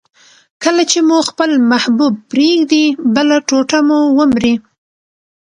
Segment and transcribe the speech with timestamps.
[0.63, 4.53] کله چي مو خپل محبوب پرېږدي، بله ټوټه مو ومري.